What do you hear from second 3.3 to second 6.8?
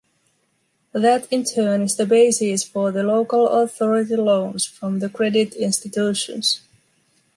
authority loans from the credit institutions.